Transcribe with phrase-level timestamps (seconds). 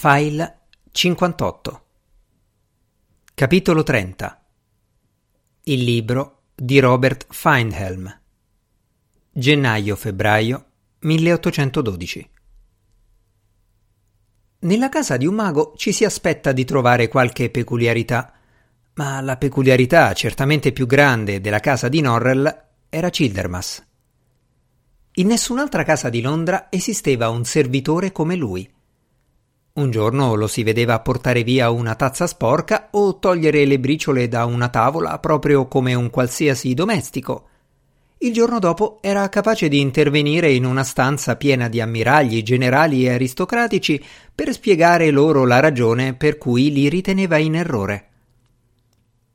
[0.00, 0.60] File
[0.92, 1.82] 58
[3.34, 4.44] Capitolo 30
[5.64, 8.20] Il libro di Robert Feindhelm
[9.32, 10.64] Gennaio-febbraio
[11.00, 12.30] 1812
[14.60, 18.34] Nella casa di un mago ci si aspetta di trovare qualche peculiarità,
[18.94, 23.84] ma la peculiarità certamente più grande della casa di Norrell era Childermas.
[25.14, 28.70] In nessun'altra casa di Londra esisteva un servitore come lui–
[29.78, 34.44] un giorno lo si vedeva portare via una tazza sporca o togliere le briciole da
[34.44, 37.46] una tavola proprio come un qualsiasi domestico.
[38.18, 43.12] Il giorno dopo era capace di intervenire in una stanza piena di ammiragli, generali e
[43.12, 44.02] aristocratici
[44.34, 48.06] per spiegare loro la ragione per cui li riteneva in errore.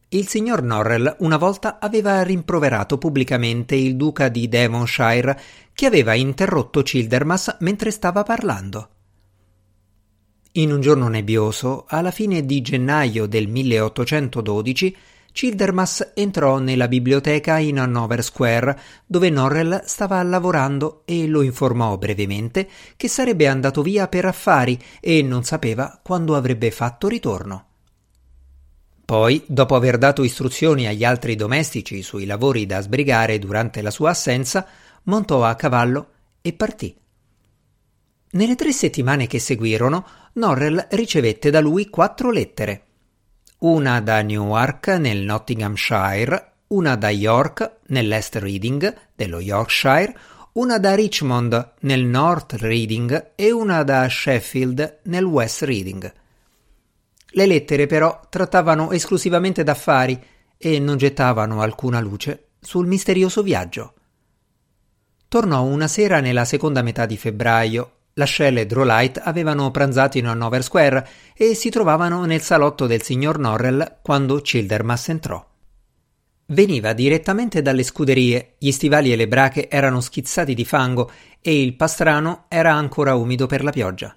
[0.09, 5.39] Il signor Norrell una volta aveva rimproverato pubblicamente il duca di Devonshire
[5.73, 8.89] che aveva interrotto Childermas mentre stava parlando.
[10.55, 14.95] In un giorno nebbioso, alla fine di gennaio del 1812,
[15.31, 22.69] Childermas entrò nella biblioteca in Hanover Square, dove Norrell stava lavorando e lo informò brevemente
[22.95, 27.65] che sarebbe andato via per affari e non sapeva quando avrebbe fatto ritorno.
[29.05, 34.11] Poi, dopo aver dato istruzioni agli altri domestici sui lavori da sbrigare durante la sua
[34.11, 34.67] assenza,
[35.05, 36.09] montò a cavallo
[36.43, 36.95] e partì.
[38.33, 42.85] Nelle tre settimane che seguirono, Norrell ricevette da lui quattro lettere.
[43.59, 50.17] Una da Newark nel Nottinghamshire, una da York nell'East Reading dello Yorkshire,
[50.53, 56.13] una da Richmond nel North Reading e una da Sheffield nel West Reading.
[57.35, 60.19] Le lettere però trattavano esclusivamente d'affari
[60.57, 63.93] e non gettavano alcuna luce sul misterioso viaggio.
[65.27, 70.63] Tornò una sera nella seconda metà di febbraio la e Drolight avevano pranzato in Hanover
[70.63, 75.43] Square e si trovavano nel salotto del signor Norrell quando Childermas entrò.
[76.47, 81.11] Veniva direttamente dalle scuderie, gli stivali e le brache erano schizzati di fango
[81.41, 84.15] e il pastrano era ancora umido per la pioggia.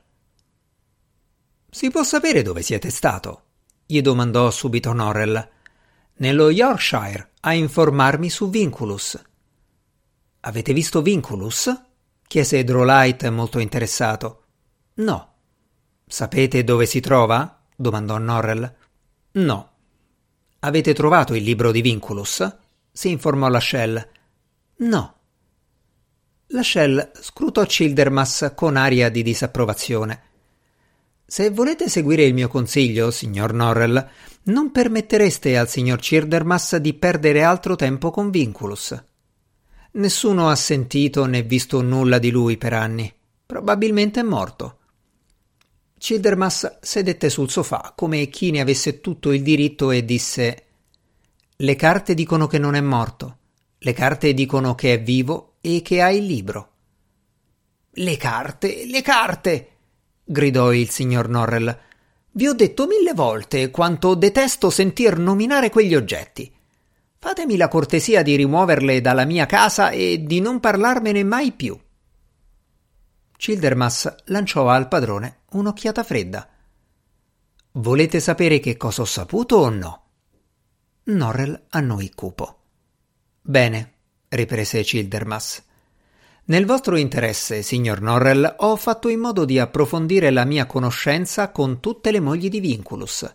[1.71, 3.42] Si può sapere dove siete stato?
[3.87, 5.48] gli domandò subito Norrell.
[6.16, 9.22] Nello Yorkshire, a informarmi su Vinculus.
[10.41, 11.72] Avete visto Vinculus?
[12.26, 14.42] Chiese Drolight molto interessato.
[14.94, 15.32] No.
[16.06, 17.62] Sapete dove si trova?
[17.75, 18.75] domandò Norrell.
[19.32, 19.70] No.
[20.60, 22.56] Avete trovato il libro di Vinculus?
[22.91, 23.60] si informò la.
[24.78, 25.15] No.
[26.48, 30.22] La Shell scrutò Childermas con aria di disapprovazione.
[31.26, 34.09] Se volete seguire il mio consiglio, signor Norrell,
[34.44, 39.04] non permettereste al signor Childermas di perdere altro tempo con Vinculus.
[39.97, 43.11] Nessuno ha sentito né visto nulla di lui per anni.
[43.47, 44.79] Probabilmente è morto.
[45.97, 50.65] Childermas sedette sul sofà come chi ne avesse tutto il diritto e disse
[51.57, 53.39] Le carte dicono che non è morto.
[53.79, 56.71] Le carte dicono che è vivo e che ha il libro.
[57.93, 59.69] Le carte, le carte!
[60.23, 61.75] gridò il signor Norrell.
[62.33, 66.53] Vi ho detto mille volte quanto detesto sentir nominare quegli oggetti.
[67.26, 71.76] Fatemi la cortesia di rimuoverle dalla mia casa e di non parlarmene mai più.
[73.37, 76.48] Childermas lanciò al padrone un'occhiata fredda.
[77.72, 80.04] Volete sapere che cosa ho saputo o no?
[81.06, 82.60] Norrell annui cupo.
[83.42, 83.94] Bene,
[84.28, 85.65] riprese Childermas.
[86.44, 91.81] Nel vostro interesse, signor Norrell, ho fatto in modo di approfondire la mia conoscenza con
[91.81, 93.28] tutte le mogli di Vinculus.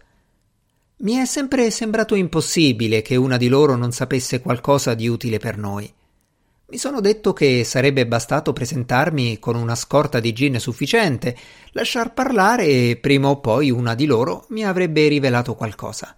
[1.01, 5.57] Mi è sempre sembrato impossibile che una di loro non sapesse qualcosa di utile per
[5.57, 5.91] noi.
[6.67, 11.35] Mi sono detto che sarebbe bastato presentarmi con una scorta di gin sufficiente,
[11.71, 16.15] lasciar parlare e prima o poi una di loro mi avrebbe rivelato qualcosa.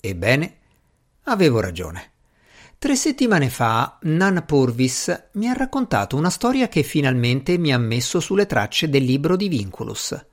[0.00, 0.56] Ebbene,
[1.24, 2.12] avevo ragione.
[2.78, 8.18] Tre settimane fa Nan Purvis mi ha raccontato una storia che finalmente mi ha messo
[8.18, 10.26] sulle tracce del libro di Vinculus.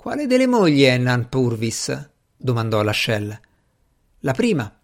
[0.00, 2.08] Quale delle mogli è Nan Purvis?
[2.34, 3.38] domandò Lascelle.
[4.20, 4.74] La prima.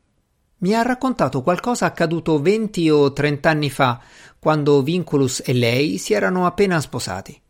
[0.59, 3.99] Mi ha raccontato qualcosa accaduto venti o trent'anni fa,
[4.39, 7.41] quando Vinculus e lei si erano appena sposati.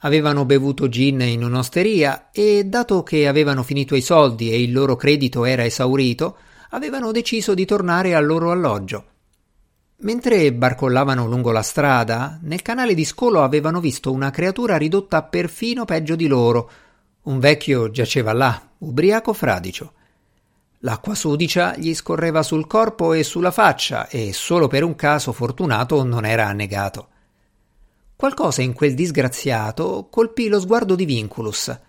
[0.00, 4.94] Avevano bevuto gin in un'osteria e, dato che avevano finito i soldi e il loro
[4.94, 6.36] credito era esaurito,
[6.68, 9.06] avevano deciso di tornare al loro alloggio.
[10.04, 15.86] Mentre barcollavano lungo la strada, nel canale di scolo avevano visto una creatura ridotta perfino
[15.86, 16.70] peggio di loro.
[17.22, 19.92] Un vecchio giaceva là, ubriaco fradicio.
[20.80, 26.04] L'acqua sudicia gli scorreva sul corpo e sulla faccia e solo per un caso fortunato
[26.04, 27.08] non era annegato.
[28.14, 31.80] Qualcosa in quel disgraziato colpì lo sguardo di Vinculus.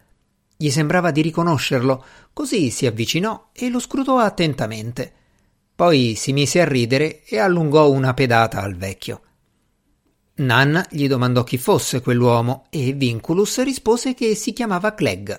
[0.55, 5.23] Gli sembrava di riconoscerlo, così si avvicinò e lo scrutò attentamente.
[5.75, 9.21] Poi si mise a ridere e allungò una pedata al vecchio.
[10.35, 15.33] Nan gli domandò chi fosse quell'uomo e Vinculus rispose che si chiamava Clegg.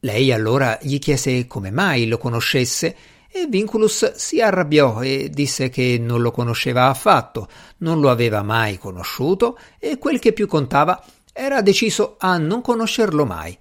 [0.00, 2.96] Lei allora gli chiese come mai lo conoscesse
[3.30, 7.48] e Vinculus si arrabbiò e disse che non lo conosceva affatto,
[7.78, 13.24] non lo aveva mai conosciuto e quel che più contava era deciso a non conoscerlo
[13.24, 13.58] mai.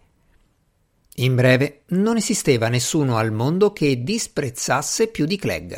[1.17, 5.75] In breve, non esisteva nessuno al mondo che disprezzasse più di Clegg.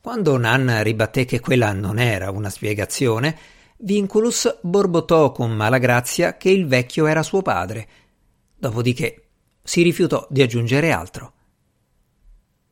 [0.00, 3.36] Quando Nan ribatté che quella non era una spiegazione,
[3.78, 7.88] Vinculus borbottò con malagrazia che il vecchio era suo padre
[8.60, 9.22] Dopodiché
[9.62, 11.32] si rifiutò di aggiungere altro.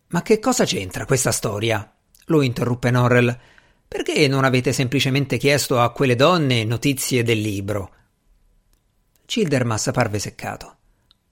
[0.08, 1.88] Ma che cosa c'entra questa storia?
[2.28, 3.38] lo interruppe Norrell.
[3.87, 7.90] Perché non avete semplicemente chiesto a quelle donne notizie del libro?
[9.26, 10.76] Childermas parve seccato.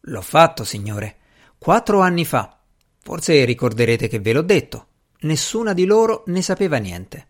[0.00, 1.16] L'ho fatto, signore.
[1.56, 2.58] Quattro anni fa.
[3.00, 4.86] Forse ricorderete che ve l'ho detto.
[5.20, 7.26] Nessuna di loro ne sapeva niente.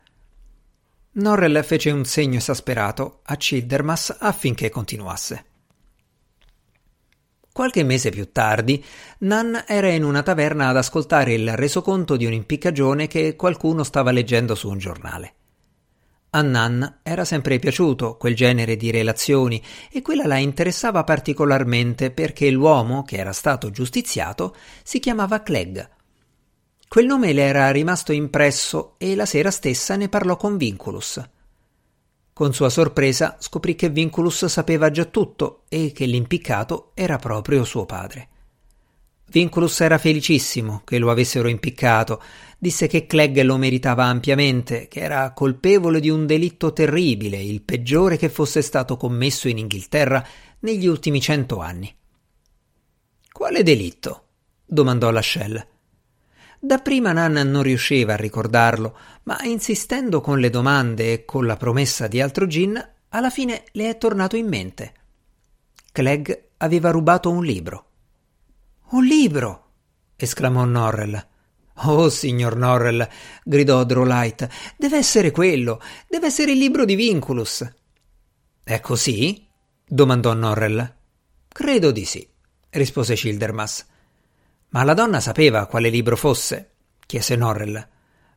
[1.12, 5.44] Norrell fece un segno esasperato a Childermas affinché continuasse.
[7.52, 8.84] Qualche mese più tardi,
[9.18, 14.56] Nan era in una taverna ad ascoltare il resoconto di un'impiccagione che qualcuno stava leggendo
[14.56, 15.34] su un giornale.
[16.36, 22.50] A Nan era sempre piaciuto quel genere di relazioni e quella la interessava particolarmente perché
[22.50, 25.78] l'uomo che era stato giustiziato si chiamava Clegg.
[26.88, 31.22] Quel nome le era rimasto impresso e la sera stessa ne parlò con Vinculus.
[32.32, 37.86] Con sua sorpresa scoprì che Vinculus sapeva già tutto e che l'impiccato era proprio suo
[37.86, 38.30] padre.
[39.34, 42.22] Vinculus era felicissimo che lo avessero impiccato,
[42.56, 48.16] disse che Clegg lo meritava ampiamente, che era colpevole di un delitto terribile, il peggiore
[48.16, 50.24] che fosse stato commesso in Inghilterra
[50.60, 51.92] negli ultimi cento anni.
[53.32, 54.26] Quale delitto?
[54.64, 55.66] domandò Lascelles.
[56.60, 62.06] Dapprima Nan non riusciva a ricordarlo, ma insistendo con le domande e con la promessa
[62.06, 64.94] di altro gin, alla fine le è tornato in mente.
[65.90, 67.86] Clegg aveva rubato un libro.
[68.90, 69.62] Un libro!
[70.16, 71.26] esclamò Norrell.
[71.84, 73.08] Oh, signor Norrell,
[73.42, 77.68] gridò Drolight, deve essere quello, deve essere il libro di Vinculus.
[78.62, 79.46] È così?
[79.84, 80.94] domandò Norrell.
[81.48, 82.26] Credo di sì,
[82.70, 83.86] rispose Childermas.
[84.68, 86.70] Ma la donna sapeva quale libro fosse?
[87.06, 87.88] chiese Norrell.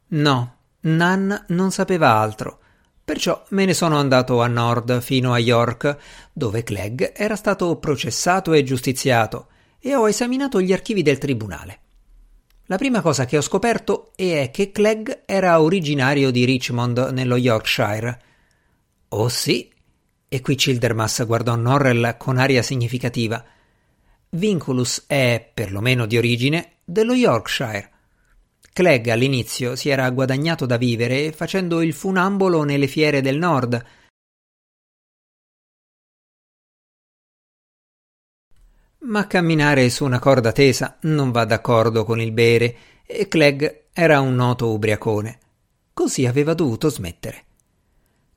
[0.08, 2.60] No, Nan non sapeva altro.
[3.04, 5.98] Perciò me ne sono andato a nord fino a York,
[6.34, 9.48] dove Clegg era stato processato e giustiziato,
[9.88, 11.80] e ho esaminato gli archivi del tribunale.
[12.66, 18.22] La prima cosa che ho scoperto è che Clegg era originario di Richmond, nello Yorkshire.
[19.10, 19.72] Oh sì?
[20.28, 23.42] E qui Childermas guardò Norrell con aria significativa.
[24.32, 27.90] Vinculus è, perlomeno di origine, dello Yorkshire.
[28.74, 33.82] Clegg all'inizio si era guadagnato da vivere facendo il funambolo nelle fiere del nord.
[39.00, 44.20] Ma camminare su una corda tesa non va d'accordo con il bere e Clegg era
[44.20, 45.40] un noto ubriacone.
[45.94, 47.46] Così aveva dovuto smettere.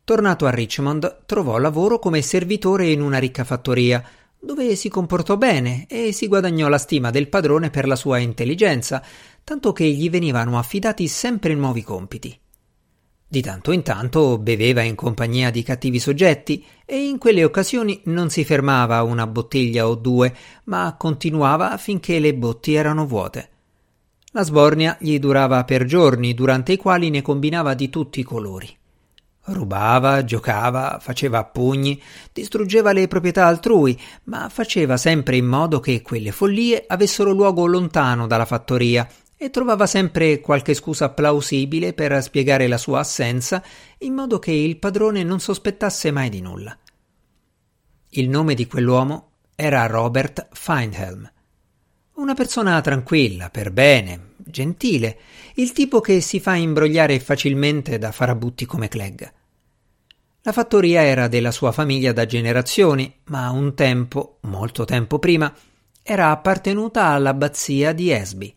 [0.04, 4.04] Tornato a Richmond, trovò lavoro come servitore in una ricca fattoria
[4.38, 9.02] dove si comportò bene e si guadagnò la stima del padrone per la sua intelligenza,
[9.44, 12.38] tanto che gli venivano affidati sempre nuovi compiti.
[13.32, 18.28] Di tanto in tanto beveva in compagnia di cattivi soggetti e in quelle occasioni non
[18.28, 20.34] si fermava una bottiglia o due,
[20.64, 23.48] ma continuava finché le botti erano vuote.
[24.32, 28.68] La sbornia gli durava per giorni, durante i quali ne combinava di tutti i colori.
[29.42, 36.32] Rubava, giocava, faceva pugni, distruggeva le proprietà altrui, ma faceva sempre in modo che quelle
[36.32, 39.08] follie avessero luogo lontano dalla fattoria
[39.42, 43.64] e trovava sempre qualche scusa plausibile per spiegare la sua assenza
[44.00, 46.76] in modo che il padrone non sospettasse mai di nulla.
[48.10, 51.32] Il nome di quell'uomo era Robert Feindhelm.
[52.16, 55.18] Una persona tranquilla, per bene, gentile,
[55.54, 59.22] il tipo che si fa imbrogliare facilmente da farabutti come Clegg.
[60.42, 65.50] La fattoria era della sua famiglia da generazioni, ma un tempo, molto tempo prima,
[66.02, 68.54] era appartenuta all'abbazia di Esby.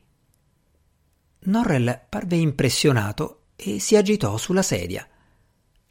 [1.45, 5.07] Norrell parve impressionato e si agitò sulla sedia.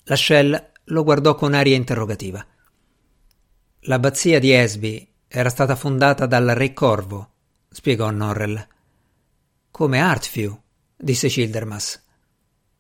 [0.05, 2.45] La Shell lo guardò con aria interrogativa.
[3.81, 7.31] L'abbazia di Esby era stata fondata dal re Corvo,
[7.69, 8.67] spiegò Norrell.
[9.71, 10.59] Come Artfew,
[10.97, 12.03] disse Childermas.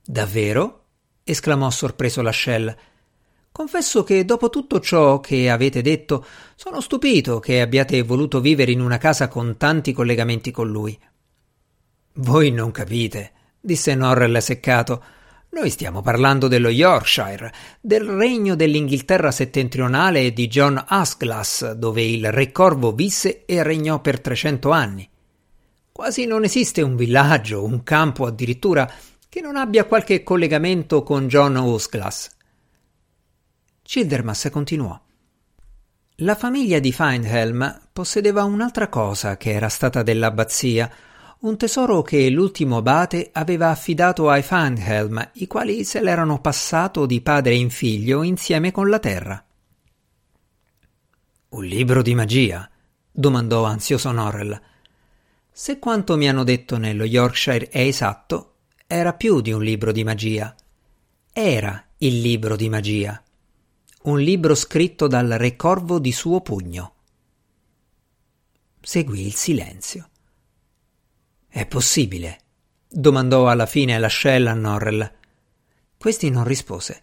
[0.04, 0.78] Davvero?
[1.24, 2.74] esclamò sorpreso Lascelles.
[3.52, 6.24] Confesso che dopo tutto ciò che avete detto,
[6.54, 10.98] sono stupito che abbiate voluto vivere in una casa con tanti collegamenti con lui.
[12.14, 15.02] Voi non capite, disse Norrell seccato.
[15.50, 22.30] Noi stiamo parlando dello Yorkshire, del regno dell'Inghilterra settentrionale e di John Asglass, dove il
[22.30, 25.08] re Corvo visse e regnò per trecento anni.
[25.90, 28.90] Quasi non esiste un villaggio, un campo addirittura,
[29.28, 32.30] che non abbia qualche collegamento con John Asglass.
[33.82, 35.00] Childermas continuò.
[36.16, 40.90] La famiglia di Feindhelm possedeva un'altra cosa che era stata dell'abbazia,
[41.42, 47.20] un tesoro che l'ultimo abate aveva affidato ai Feindhelm, i quali se l'erano passato di
[47.20, 49.44] padre in figlio insieme con la terra.
[51.48, 52.70] Un libro di magia?
[53.10, 54.60] domandò ansioso Norrell.
[55.50, 58.54] Se quanto mi hanno detto nello Yorkshire è esatto,
[58.86, 60.54] era più di un libro di magia.
[61.32, 63.20] Era il libro di magia.
[64.02, 66.94] Un libro scritto dal re Corvo di suo pugno.
[68.80, 70.06] Seguì il silenzio.
[71.54, 72.38] È possibile?
[72.88, 75.12] domandò alla fine l'ascella a Norrell.
[75.98, 77.02] Questi non rispose.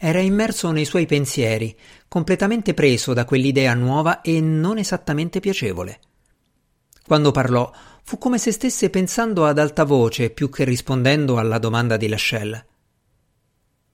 [0.00, 6.00] Era immerso nei suoi pensieri, completamente preso da quell'idea nuova e non esattamente piacevole.
[7.06, 7.70] Quando parlò,
[8.02, 12.64] fu come se stesse pensando ad alta voce più che rispondendo alla domanda di Lascelles.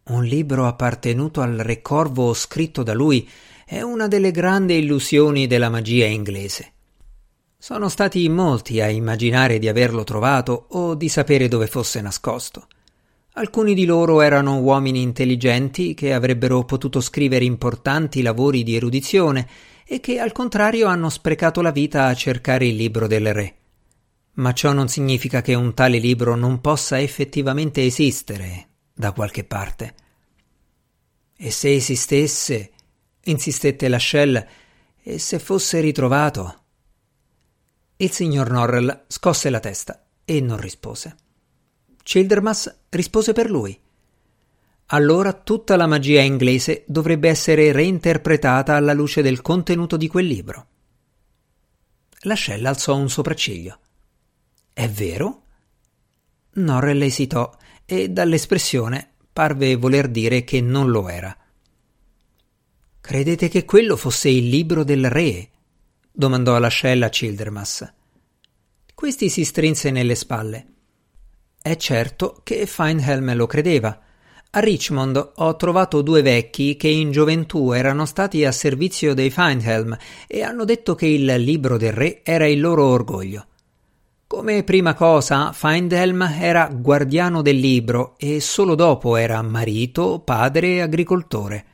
[0.04, 3.28] Un libro appartenuto al re Corvo scritto da lui
[3.66, 6.72] è una delle grandi illusioni della magia inglese.
[7.62, 12.68] Sono stati molti a immaginare di averlo trovato o di sapere dove fosse nascosto.
[13.34, 19.46] Alcuni di loro erano uomini intelligenti che avrebbero potuto scrivere importanti lavori di erudizione
[19.84, 23.54] e che al contrario hanno sprecato la vita a cercare il libro del re.
[24.36, 29.94] Ma ciò non significa che un tale libro non possa effettivamente esistere da qualche parte.
[31.36, 32.70] E se esistesse,
[33.24, 34.46] insistette Lascelles,
[35.02, 36.59] e se fosse ritrovato?
[38.00, 41.16] Il signor Norrell scosse la testa e non rispose.
[42.02, 43.78] Childermas rispose per lui.
[44.86, 50.66] Allora tutta la magia inglese dovrebbe essere reinterpretata alla luce del contenuto di quel libro.
[52.20, 53.78] L'ascella alzò un sopracciglio.
[54.72, 55.42] È vero?
[56.52, 57.54] Norrell esitò
[57.84, 61.36] e dall'espressione parve voler dire che non lo era.
[62.98, 65.49] Credete che quello fosse il libro del re?
[66.12, 67.92] Domandò l'ascella a Childermas.
[68.94, 70.66] Questi si strinse nelle spalle.
[71.62, 73.98] È certo che Feinhelm lo credeva.
[74.50, 79.96] A Richmond ho trovato due vecchi che in gioventù erano stati a servizio dei Feinhelm
[80.26, 83.46] e hanno detto che il libro del re era il loro orgoglio.
[84.26, 90.80] Come prima cosa, Feinhelm era guardiano del libro e solo dopo era marito, padre e
[90.82, 91.64] agricoltore.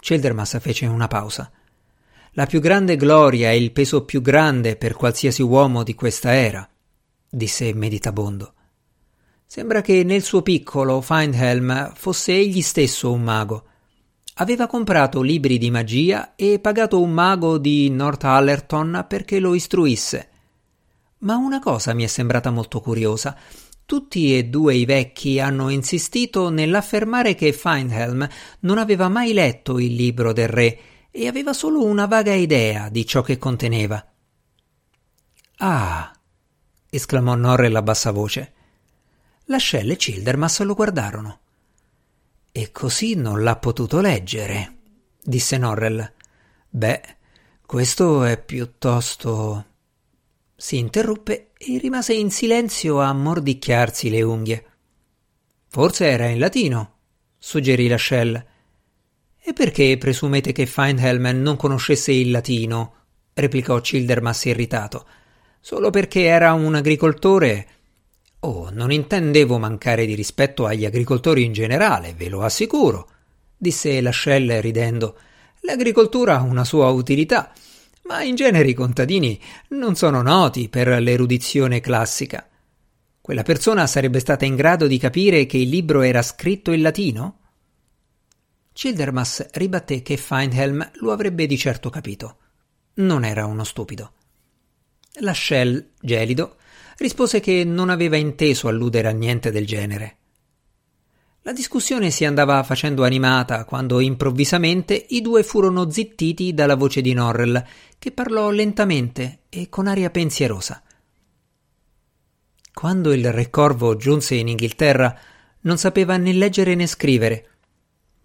[0.00, 1.50] Childermas fece una pausa.
[2.34, 6.66] La più grande gloria e il peso più grande per qualsiasi uomo di questa era,
[7.28, 8.54] disse meditabondo.
[9.44, 13.64] Sembra che nel suo piccolo Feindhelm fosse egli stesso un mago.
[14.36, 20.28] Aveva comprato libri di magia e pagato un mago di Northallerton perché lo istruisse.
[21.18, 23.36] Ma una cosa mi è sembrata molto curiosa.
[23.84, 28.26] Tutti e due i vecchi hanno insistito nell'affermare che Feindhelm
[28.60, 30.78] non aveva mai letto il libro del re
[31.14, 34.04] e aveva solo una vaga idea di ciò che conteneva.
[35.58, 36.10] Ah!
[36.88, 38.52] esclamò Norrell a bassa voce.
[39.44, 41.40] Lascelle e Childermas lo guardarono.
[42.50, 44.78] E così non l'ha potuto leggere,
[45.22, 46.12] disse Norrell.
[46.68, 47.16] Beh,
[47.66, 49.66] questo è piuttosto.
[50.56, 54.66] Si interruppe e rimase in silenzio a mordicchiarsi le unghie.
[55.68, 56.96] Forse era in latino,
[57.38, 58.46] suggerì Lascelle.
[59.44, 62.94] E perché presumete che Feindhelm non conoscesse il latino?
[63.34, 65.04] replicò Childermas irritato.
[65.60, 67.66] Solo perché era un agricoltore?
[68.40, 73.08] Oh, non intendevo mancare di rispetto agli agricoltori in generale, ve lo assicuro,
[73.56, 75.18] disse Lascelle ridendo.
[75.62, 77.52] L'agricoltura ha una sua utilità,
[78.02, 82.46] ma in genere i contadini non sono noti per l'erudizione classica.
[83.20, 87.38] Quella persona sarebbe stata in grado di capire che il libro era scritto in latino?
[88.72, 92.36] Childermas ribatté che Feindhelm lo avrebbe di certo capito.
[92.94, 94.12] Non era uno stupido.
[95.20, 96.56] La Shell, gelido,
[96.96, 100.16] rispose che non aveva inteso alludere a niente del genere.
[101.42, 107.12] La discussione si andava facendo animata quando improvvisamente i due furono zittiti dalla voce di
[107.12, 107.62] Norrell,
[107.98, 110.82] che parlò lentamente e con aria pensierosa.
[112.72, 115.18] Quando il re Corvo giunse in Inghilterra,
[115.62, 117.51] non sapeva né leggere né scrivere.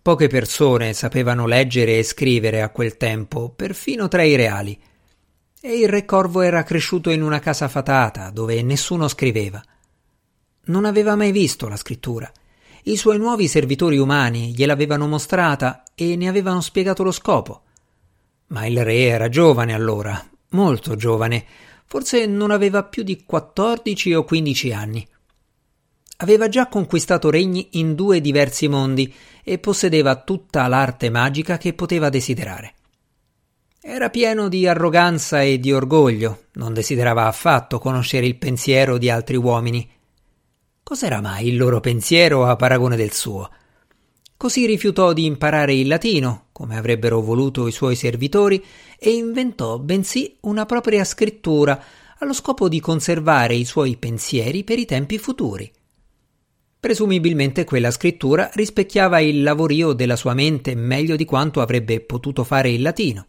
[0.07, 4.79] Poche persone sapevano leggere e scrivere a quel tempo, perfino tra i reali.
[5.59, 9.61] E il re Corvo era cresciuto in una casa fatata, dove nessuno scriveva.
[10.67, 12.31] Non aveva mai visto la scrittura.
[12.83, 17.63] I suoi nuovi servitori umani gliel'avevano mostrata e ne avevano spiegato lo scopo.
[18.47, 21.43] Ma il re era giovane allora, molto giovane,
[21.85, 25.07] forse non aveva più di 14 o 15 anni.
[26.17, 32.09] Aveva già conquistato regni in due diversi mondi e possedeva tutta l'arte magica che poteva
[32.09, 32.73] desiderare.
[33.79, 39.37] Era pieno di arroganza e di orgoglio, non desiderava affatto conoscere il pensiero di altri
[39.37, 39.87] uomini.
[40.83, 43.49] Cos'era mai il loro pensiero a paragone del suo?
[44.35, 48.63] Così rifiutò di imparare il latino, come avrebbero voluto i suoi servitori,
[48.97, 51.81] e inventò bensì una propria scrittura
[52.17, 55.71] allo scopo di conservare i suoi pensieri per i tempi futuri.
[56.79, 62.69] Presumibilmente quella scrittura rispecchiava il lavorio della sua mente meglio di quanto avrebbe potuto fare
[62.69, 63.27] il latino.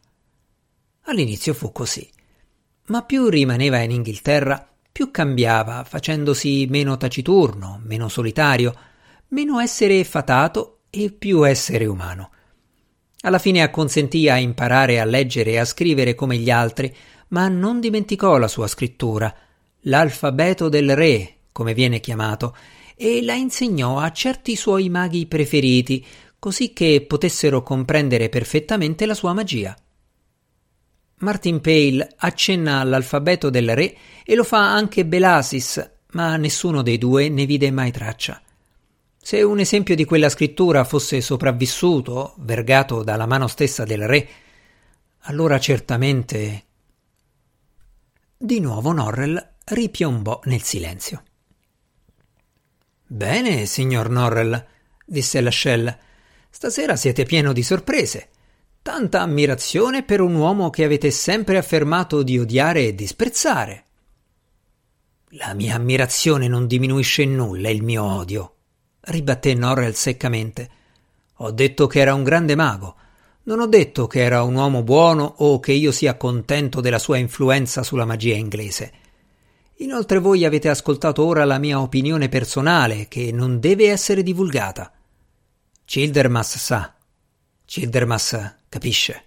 [1.04, 2.08] All'inizio fu così,
[2.86, 8.74] ma più rimaneva in Inghilterra più cambiava, facendosi meno taciturno, meno solitario,
[9.28, 12.30] meno essere fatato e più essere umano.
[13.20, 16.92] Alla fine acconsentì a imparare a leggere e a scrivere come gli altri,
[17.28, 19.32] ma non dimenticò la sua scrittura,
[19.82, 22.56] l'alfabeto del re, come viene chiamato,
[22.98, 26.04] e la insegnò a certi suoi maghi preferiti,
[26.38, 29.76] così che potessero comprendere perfettamente la sua magia.
[31.20, 37.28] Martin Pale accenna all'alfabeto del re e lo fa anche Belasis, ma nessuno dei due
[37.28, 38.40] ne vide mai traccia.
[39.20, 44.28] Se un esempio di quella scrittura fosse sopravvissuto, vergato dalla mano stessa del re,
[45.22, 46.64] allora certamente.
[48.36, 51.22] Di nuovo Norrell ripiombò nel silenzio.
[53.10, 54.66] Bene, signor Norrell,
[55.02, 55.96] disse l'ascella.
[56.50, 58.28] Stasera siete pieno di sorprese.
[58.82, 63.84] Tanta ammirazione per un uomo che avete sempre affermato di odiare e disprezzare.
[65.30, 68.54] La mia ammirazione non diminuisce in nulla il mio odio,
[69.00, 70.70] ribatté Norrell seccamente.
[71.36, 72.94] Ho detto che era un grande mago.
[73.44, 77.16] Non ho detto che era un uomo buono o che io sia contento della sua
[77.16, 78.92] influenza sulla magia inglese.
[79.80, 84.92] Inoltre voi avete ascoltato ora la mia opinione personale, che non deve essere divulgata.
[85.84, 86.94] Childermas sa.
[87.64, 89.24] Childermas capisce.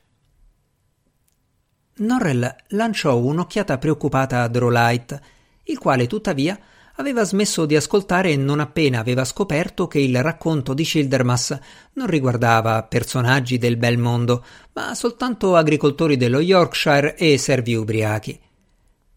[1.97, 5.19] Norrell lanciò un'occhiata preoccupata a Drolight,
[5.65, 6.59] il quale tuttavia
[6.95, 11.57] aveva smesso di ascoltare non appena aveva scoperto che il racconto di Childermas
[11.93, 18.39] non riguardava personaggi del bel mondo, ma soltanto agricoltori dello Yorkshire e servi ubriachi.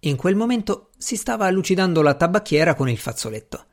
[0.00, 3.66] In quel momento si stava lucidando la tabacchiera con il fazzoletto.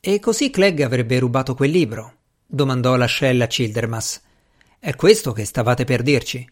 [0.00, 2.16] E così Clegg avrebbe rubato quel libro?
[2.44, 4.20] domandò l'ascella Childermas.
[4.78, 6.46] È questo che stavate per dirci?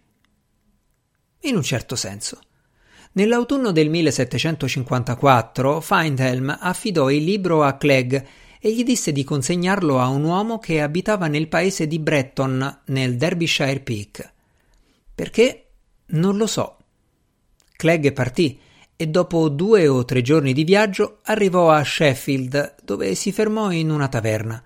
[1.40, 2.38] In un certo senso.
[3.12, 8.14] Nell'autunno del 1754 Feindhelm affidò il libro a Clegg
[8.60, 13.16] e gli disse di consegnarlo a un uomo che abitava nel paese di Bretton, nel
[13.16, 14.32] Derbyshire Peak.
[15.14, 15.70] Perché?
[16.06, 16.76] Non lo so.
[17.76, 18.60] Clegg partì
[19.00, 23.88] e dopo due o tre giorni di viaggio arrivò a Sheffield, dove si fermò in
[23.88, 24.62] una taverna.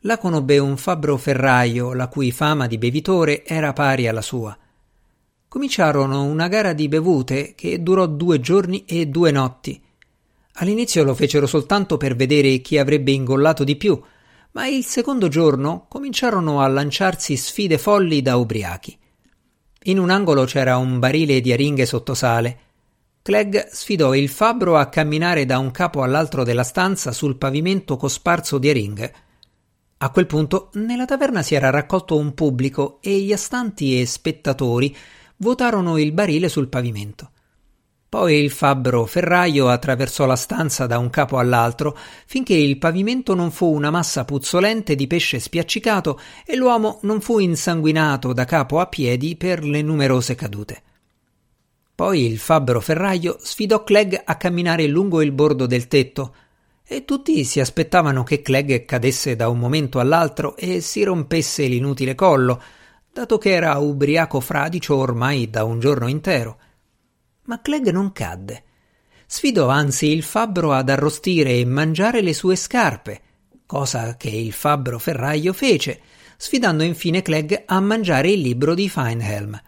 [0.00, 4.54] La conobbe un fabbro ferraio, la cui fama di bevitore era pari alla sua.
[5.48, 9.82] Cominciarono una gara di bevute che durò due giorni e due notti.
[10.56, 13.98] All'inizio lo fecero soltanto per vedere chi avrebbe ingollato di più,
[14.50, 18.98] ma il secondo giorno cominciarono a lanciarsi sfide folli da ubriachi.
[19.84, 22.58] In un angolo c'era un barile di aringhe sottosale.
[23.26, 28.56] Clegg sfidò il fabbro a camminare da un capo all'altro della stanza sul pavimento cosparso
[28.56, 29.14] di aringhe.
[29.96, 34.96] A quel punto nella taverna si era raccolto un pubblico e gli astanti e spettatori
[35.38, 37.32] votarono il barile sul pavimento.
[38.08, 43.50] Poi il fabbro ferraio attraversò la stanza da un capo all'altro finché il pavimento non
[43.50, 48.86] fu una massa puzzolente di pesce spiaccicato e l'uomo non fu insanguinato da capo a
[48.86, 50.82] piedi per le numerose cadute.
[51.96, 56.34] Poi il fabbro ferraio sfidò Clegg a camminare lungo il bordo del tetto,
[56.84, 62.14] e tutti si aspettavano che Clegg cadesse da un momento all'altro e si rompesse l'inutile
[62.14, 62.62] collo,
[63.10, 66.58] dato che era ubriaco fradicio ormai da un giorno intero.
[67.44, 68.64] Ma Clegg non cadde.
[69.26, 73.20] Sfidò anzi il fabbro ad arrostire e mangiare le sue scarpe,
[73.64, 75.98] cosa che il fabbro ferraio fece,
[76.36, 79.58] sfidando infine Clegg a mangiare il libro di Feinhelm.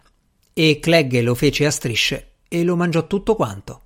[0.61, 3.81] E Clegg lo fece a strisce e lo mangiò tutto quanto.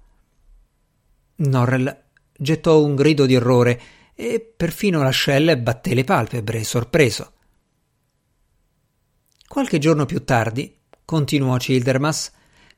[1.36, 1.96] Norrell
[2.36, 3.80] gettò un grido di orrore
[4.16, 7.34] e perfino la Shell batté le palpebre, sorpreso.
[9.48, 12.32] Qualche giorno più tardi, continuò Childermas,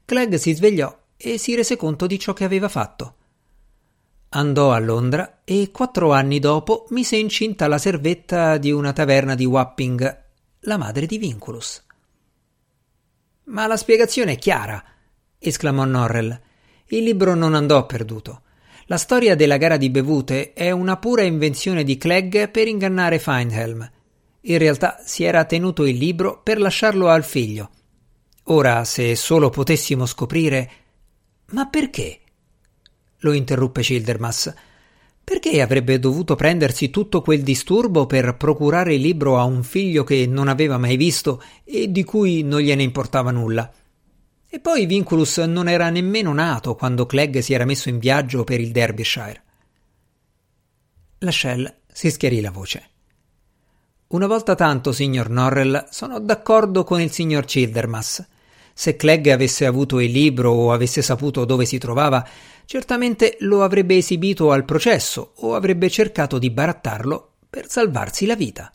[0.04, 3.16] Clegg si svegliò e si rese conto di ciò che aveva fatto.
[4.28, 9.46] Andò a Londra e quattro anni dopo mise incinta la servetta di una taverna di
[9.46, 10.24] Wapping,
[10.60, 11.85] la madre di Vinculus.
[13.46, 14.84] Ma la spiegazione è chiara,
[15.38, 16.40] esclamò Norrell.
[16.88, 18.42] Il libro non andò perduto.
[18.88, 23.90] La storia della gara di bevute è una pura invenzione di Clegg per ingannare Feindhelm.
[24.42, 27.70] In realtà si era tenuto il libro per lasciarlo al figlio.
[28.50, 30.72] Ora, se solo potessimo scoprire.
[31.48, 32.20] Ma perché?
[33.20, 34.54] lo interruppe Childermas.
[35.26, 40.28] Perché avrebbe dovuto prendersi tutto quel disturbo per procurare il libro a un figlio che
[40.28, 43.70] non aveva mai visto e di cui non gliene importava nulla?
[44.48, 48.62] E poi Vinculus non era nemmeno nato quando Clegg si era messo in viaggio per
[48.62, 49.44] il Derbyshire.
[51.18, 52.90] La Shell si schiarì la voce.
[54.10, 58.24] Una volta tanto, signor Norrell, sono d'accordo con il signor Childermas.
[58.78, 62.28] Se Clegg avesse avuto il libro o avesse saputo dove si trovava,
[62.66, 68.75] certamente lo avrebbe esibito al processo o avrebbe cercato di barattarlo per salvarsi la vita.